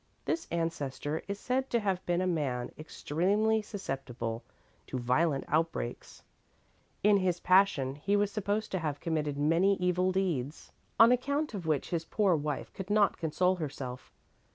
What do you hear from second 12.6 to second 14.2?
could not console herself.